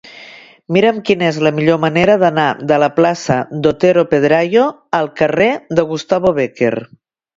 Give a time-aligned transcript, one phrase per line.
[0.75, 4.65] Mira'm quina és la millor manera d'anar de la plaça d'Otero Pedrayo
[5.01, 6.77] al carrer de Gustavo Bécquer.